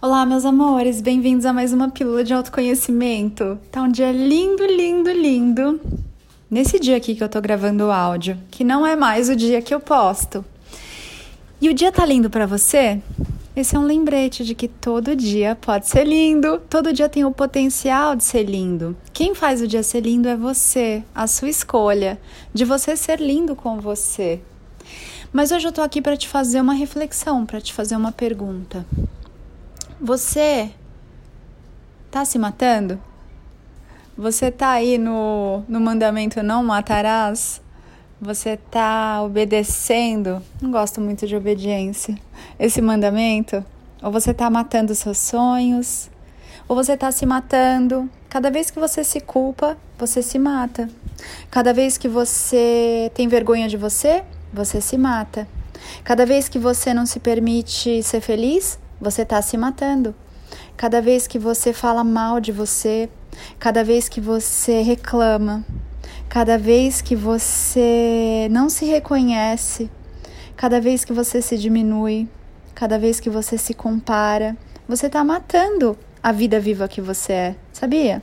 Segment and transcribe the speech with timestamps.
[0.00, 3.58] Olá, meus amores, bem-vindos a mais uma pílula de autoconhecimento.
[3.68, 5.80] Tá um dia lindo, lindo, lindo.
[6.48, 9.60] Nesse dia aqui que eu tô gravando o áudio, que não é mais o dia
[9.60, 10.44] que eu posto.
[11.60, 13.02] E o dia tá lindo para você?
[13.56, 17.32] Esse é um lembrete de que todo dia pode ser lindo, todo dia tem o
[17.32, 18.96] potencial de ser lindo.
[19.12, 22.20] Quem faz o dia ser lindo é você, a sua escolha
[22.54, 24.40] de você ser lindo com você.
[25.32, 28.86] Mas hoje eu tô aqui para te fazer uma reflexão, para te fazer uma pergunta.
[30.00, 30.70] Você
[32.08, 33.00] tá se matando?
[34.16, 37.60] Você tá aí no, no mandamento não matarás?
[38.20, 40.40] Você tá obedecendo?
[40.62, 42.16] Não gosto muito de obediência.
[42.60, 43.64] Esse mandamento?
[44.00, 46.08] Ou você tá matando seus sonhos?
[46.68, 48.08] Ou você tá se matando?
[48.28, 50.88] Cada vez que você se culpa, você se mata.
[51.50, 54.22] Cada vez que você tem vergonha de você,
[54.52, 55.48] você se mata.
[56.04, 60.14] Cada vez que você não se permite ser feliz, você está se matando.
[60.76, 63.08] Cada vez que você fala mal de você,
[63.58, 65.64] cada vez que você reclama,
[66.28, 69.90] cada vez que você não se reconhece,
[70.56, 72.28] cada vez que você se diminui,
[72.74, 77.56] cada vez que você se compara, você está matando a vida viva que você é,
[77.72, 78.22] sabia?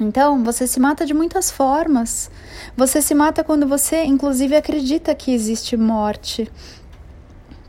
[0.00, 2.30] Então, você se mata de muitas formas.
[2.76, 6.50] Você se mata quando você, inclusive, acredita que existe morte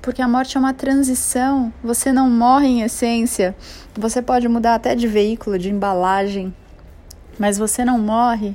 [0.03, 1.73] porque a morte é uma transição.
[1.81, 3.55] Você não morre em essência.
[3.95, 6.53] Você pode mudar até de veículo, de embalagem,
[7.39, 8.53] mas você não morre.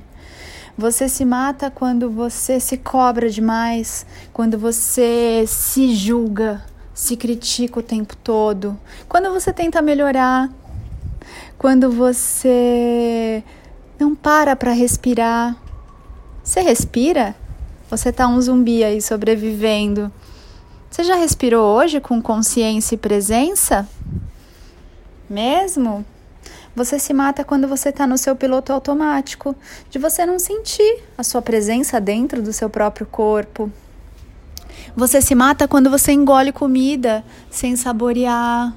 [0.77, 7.83] Você se mata quando você se cobra demais, quando você se julga, se critica o
[7.83, 10.51] tempo todo, quando você tenta melhorar,
[11.57, 13.43] quando você
[13.99, 15.57] não para para respirar.
[16.45, 17.35] Você respira?
[17.91, 20.13] Você tá um zumbi aí sobrevivendo.
[20.91, 23.87] Você já respirou hoje com consciência e presença?
[25.29, 26.05] Mesmo?
[26.75, 29.55] Você se mata quando você está no seu piloto automático,
[29.91, 33.71] de você não sentir a sua presença dentro do seu próprio corpo.
[34.97, 38.75] Você se mata quando você engole comida sem saborear.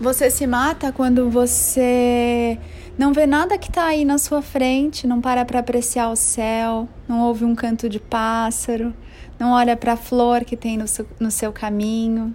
[0.00, 2.58] Você se mata quando você
[2.98, 6.88] não vê nada que está aí na sua frente, não para para apreciar o céu,
[7.06, 8.92] não ouve um canto de pássaro,
[9.38, 12.34] não olha para a flor que tem no seu, no seu caminho.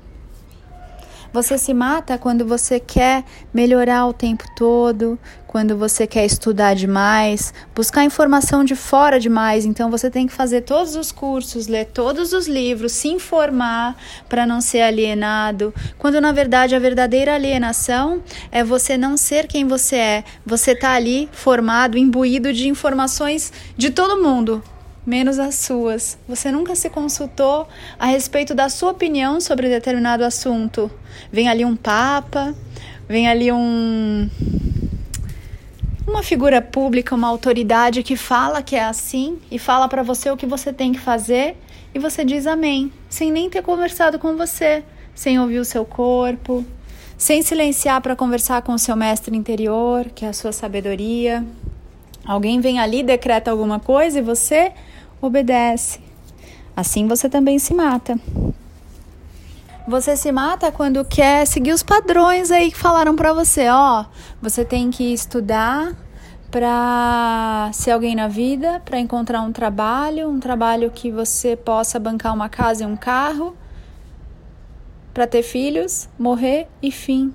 [1.34, 5.18] Você se mata quando você quer melhorar o tempo todo,
[5.48, 9.66] quando você quer estudar demais, buscar informação de fora demais.
[9.66, 13.96] Então você tem que fazer todos os cursos, ler todos os livros, se informar
[14.30, 15.74] para não ser alienado.
[15.98, 18.22] Quando na verdade a verdadeira alienação
[18.52, 20.24] é você não ser quem você é.
[20.46, 24.64] Você tá ali formado, imbuído de informações de todo mundo,
[25.06, 26.18] menos as suas.
[26.28, 27.68] Você nunca se consultou
[28.00, 30.90] a respeito da sua opinião sobre determinado assunto.
[31.32, 32.56] Vem ali um papa,
[33.08, 34.30] vem ali um
[36.08, 40.38] uma figura pública, uma autoridade que fala que é assim e fala para você o
[40.38, 41.58] que você tem que fazer
[41.94, 44.84] e você diz amém, sem nem ter conversado com você,
[45.16, 46.66] sem ouvir o seu corpo,
[47.18, 51.46] sem silenciar para conversar com o seu mestre interior, que é a sua sabedoria.
[52.26, 54.72] Alguém vem ali, decreta alguma coisa e você
[55.22, 56.00] obedece.
[56.76, 58.18] Assim você também se mata.
[59.86, 64.06] Você se mata quando quer seguir os padrões aí que falaram para você, ó,
[64.42, 65.94] você tem que estudar
[66.50, 72.34] para ser alguém na vida, para encontrar um trabalho, um trabalho que você possa bancar
[72.34, 73.58] uma casa e um carro,
[75.14, 77.34] para ter filhos, morrer e fim.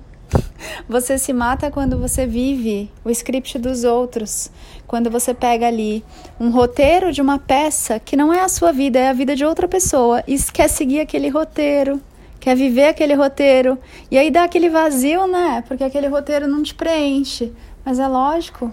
[0.87, 4.51] Você se mata quando você vive o script dos outros,
[4.87, 6.03] quando você pega ali
[6.39, 9.45] um roteiro de uma peça que não é a sua vida, é a vida de
[9.45, 12.01] outra pessoa e quer seguir aquele roteiro,
[12.39, 13.77] quer viver aquele roteiro.
[14.09, 15.63] E aí dá aquele vazio, né?
[15.67, 17.53] Porque aquele roteiro não te preenche.
[17.85, 18.71] Mas é lógico,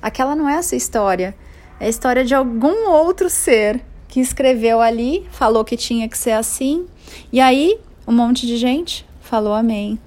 [0.00, 1.34] aquela não é a sua história.
[1.80, 6.32] É a história de algum outro ser que escreveu ali, falou que tinha que ser
[6.32, 6.86] assim.
[7.32, 9.98] E aí, um monte de gente falou amém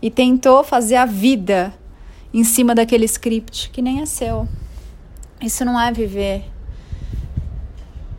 [0.00, 1.74] e tentou fazer a vida
[2.32, 4.46] em cima daquele script que nem é seu.
[5.40, 6.44] Isso não é viver.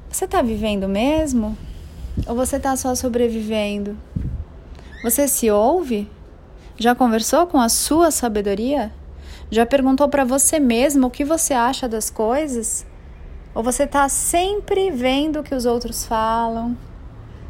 [0.10, 1.58] Você está vivendo mesmo?
[2.28, 3.98] Ou você está só sobrevivendo?
[5.04, 6.10] Você se ouve?
[6.78, 8.92] Já conversou com a sua sabedoria?
[9.50, 12.86] Já perguntou para você mesmo o que você acha das coisas?
[13.54, 16.78] Ou você está sempre vendo o que os outros falam,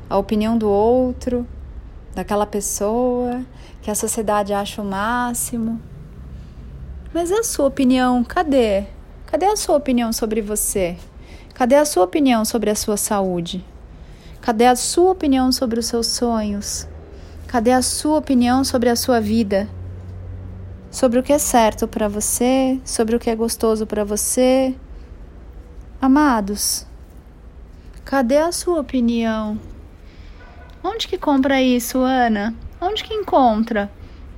[0.10, 1.48] a opinião do outro,
[2.14, 3.44] daquela pessoa
[3.82, 5.82] que a sociedade acha o máximo.
[7.14, 8.86] Mas a sua opinião, cadê?
[9.26, 10.98] Cadê a sua opinião sobre você?
[11.54, 13.64] Cadê a sua opinião sobre a sua saúde?
[14.42, 16.88] Cadê a sua opinião sobre os seus sonhos?
[17.48, 19.70] Cadê a sua opinião sobre a sua vida?
[20.90, 24.76] Sobre o que é certo para você, sobre o que é gostoso para você?
[26.02, 26.86] Amados,
[28.04, 29.60] cadê a sua opinião?
[30.84, 32.56] Onde que compra isso, Ana?
[32.80, 33.92] Onde que encontra?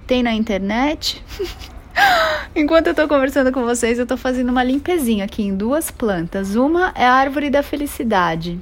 [0.05, 1.23] Tem na internet?
[2.55, 6.55] Enquanto eu tô conversando com vocês, eu tô fazendo uma limpezinha aqui em duas plantas.
[6.55, 8.59] Uma é a árvore da felicidade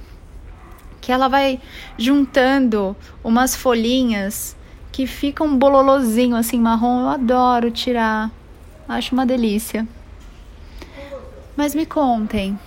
[1.01, 1.59] que ela vai
[1.97, 4.55] juntando umas folhinhas
[4.91, 7.01] que ficam um bololozinho assim marrom.
[7.01, 8.29] Eu adoro tirar.
[8.87, 9.87] Acho uma delícia.
[11.57, 12.57] Mas me contem.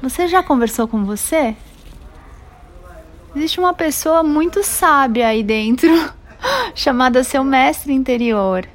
[0.00, 1.56] Você já conversou com você?
[3.34, 5.90] Existe uma pessoa muito sábia aí dentro,
[6.74, 8.66] chamada seu mestre interior,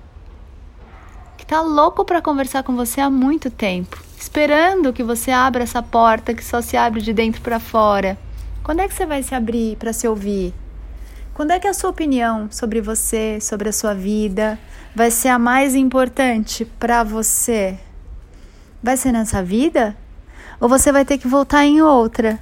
[1.37, 5.83] que tá louco para conversar com você há muito tempo esperando que você abra essa
[5.83, 8.17] porta que só se abre de dentro para fora.
[8.63, 10.53] Quando é que você vai se abrir para se ouvir?
[11.33, 14.57] Quando é que a sua opinião sobre você, sobre a sua vida,
[14.95, 17.77] vai ser a mais importante para você?
[18.81, 19.95] Vai ser nessa vida?
[20.59, 22.39] Ou você vai ter que voltar em outra?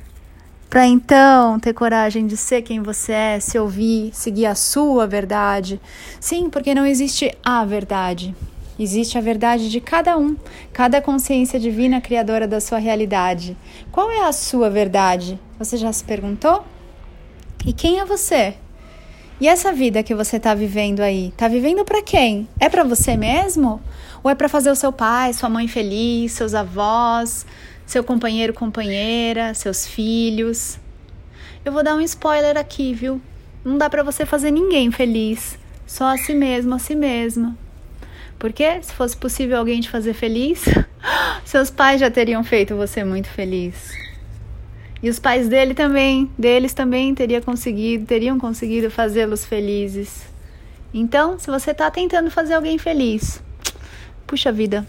[0.71, 5.81] Para então ter coragem de ser quem você é, se ouvir, seguir a sua verdade.
[6.17, 8.33] Sim, porque não existe a verdade.
[8.79, 10.33] Existe a verdade de cada um,
[10.71, 13.57] cada consciência divina criadora da sua realidade.
[13.91, 15.37] Qual é a sua verdade?
[15.59, 16.63] Você já se perguntou?
[17.65, 18.53] E quem é você?
[19.41, 22.47] E essa vida que você está vivendo aí, está vivendo para quem?
[22.57, 23.81] É para você mesmo?
[24.23, 27.45] Ou é para fazer o seu pai, sua mãe feliz, seus avós,
[27.91, 30.79] seu companheiro, companheira, seus filhos?
[31.65, 33.21] Eu vou dar um spoiler aqui, viu?
[33.65, 37.53] Não dá para você fazer ninguém feliz, só a si mesmo, a si mesma.
[38.39, 40.63] Porque se fosse possível alguém te fazer feliz,
[41.43, 43.91] seus pais já teriam feito você muito feliz.
[45.03, 50.21] E os pais dele também, deles também teria conseguido, teriam conseguido fazê-los felizes.
[50.93, 53.43] Então, se você está tentando fazer alguém feliz,
[54.25, 54.87] puxa vida,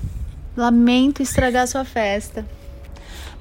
[0.56, 2.46] lamento estragar sua festa.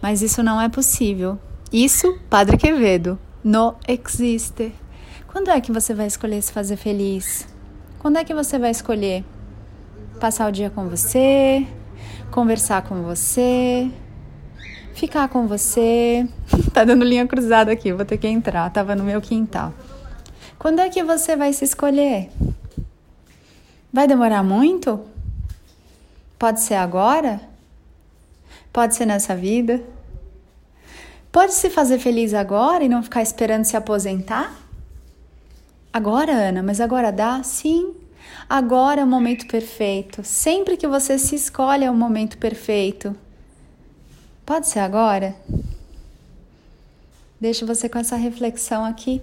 [0.02, 1.38] Mas isso não é possível.
[1.72, 4.74] Isso, Padre Quevedo, não existe.
[5.28, 7.48] Quando é que você vai escolher se fazer feliz?
[8.00, 9.24] Quando é que você vai escolher?
[10.22, 11.66] passar o dia com você,
[12.30, 13.90] conversar com você,
[14.94, 16.30] ficar com você.
[16.72, 19.74] tá dando linha cruzada aqui, vou ter que entrar, tava no meu quintal.
[20.60, 22.30] Quando é que você vai se escolher?
[23.92, 25.02] Vai demorar muito?
[26.38, 27.42] Pode ser agora?
[28.72, 29.84] Pode ser nessa vida?
[31.32, 34.54] Pode se fazer feliz agora e não ficar esperando se aposentar?
[35.92, 37.44] Agora, Ana, mas agora dá?
[37.44, 37.94] Sim.
[38.50, 40.24] Agora é o momento perfeito.
[40.24, 43.16] Sempre que você se escolhe é o momento perfeito.
[44.46, 45.36] Pode ser agora?
[47.40, 49.22] Deixo você com essa reflexão aqui.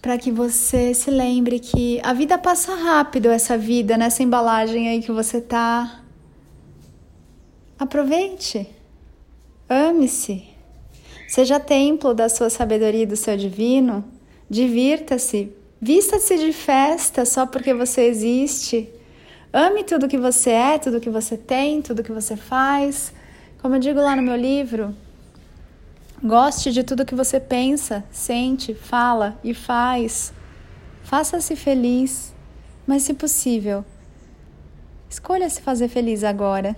[0.00, 5.02] Para que você se lembre que a vida passa rápido, essa vida, nessa embalagem aí
[5.02, 6.00] que você tá.
[7.78, 8.68] Aproveite.
[9.68, 10.44] Ame-se.
[11.28, 14.04] Seja templo da sua sabedoria e do seu divino.
[14.48, 18.88] Divirta-se, Vista-se de festa só porque você existe.
[19.52, 23.12] Ame tudo que você é, tudo que você tem, tudo que você faz.
[23.60, 24.94] Como eu digo lá no meu livro,
[26.22, 30.32] goste de tudo que você pensa, sente, fala e faz.
[31.04, 32.34] Faça-se feliz,
[32.86, 33.84] mas se possível,
[35.10, 36.74] escolha se fazer feliz agora.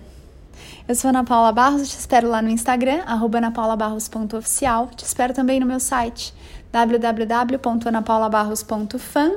[0.88, 4.88] Eu sou Ana Paula Barros, te espero lá no Instagram, anapaulabarros.oficial.
[4.96, 6.32] Te espero também no meu site,
[6.72, 9.32] www.anapaulabarros.fan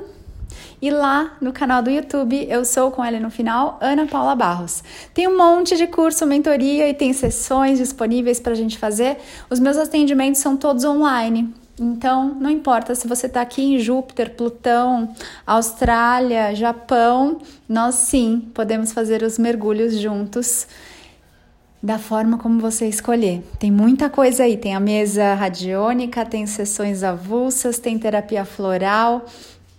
[0.81, 4.81] e lá no canal do YouTube eu sou com ela no final, Ana Paula Barros.
[5.13, 9.17] Tem um monte de curso, mentoria e tem sessões disponíveis para a gente fazer.
[9.50, 11.53] Os meus atendimentos são todos online.
[11.77, 15.13] Então, não importa se você está aqui em Júpiter, Plutão,
[15.46, 20.65] Austrália, Japão, nós sim podemos fazer os mergulhos juntos
[21.82, 23.44] da forma como você escolher.
[23.58, 29.26] Tem muita coisa aí, tem a mesa radiônica, tem sessões avulsas, tem terapia floral,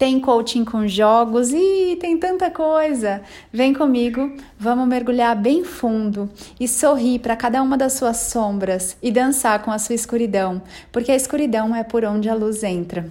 [0.02, 3.22] tem coaching com jogos e tem tanta coisa.
[3.52, 6.28] Vem comigo, vamos mergulhar bem fundo
[6.58, 11.12] e sorrir para cada uma das suas sombras e dançar com a sua escuridão, porque
[11.12, 13.08] a escuridão é por onde a luz entra.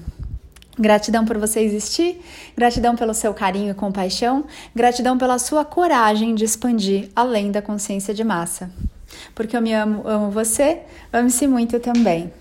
[0.79, 2.21] Gratidão por você existir,
[2.55, 8.13] gratidão pelo seu carinho e compaixão, gratidão pela sua coragem de expandir além da consciência
[8.13, 8.71] de massa.
[9.35, 10.79] Porque eu me amo, amo você,
[11.11, 12.31] ame-se muito também.